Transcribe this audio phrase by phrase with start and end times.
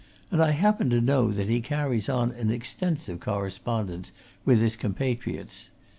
[0.31, 4.11] And I happen to know that he carries on an extensive correspondence
[4.45, 5.69] with his compatriots.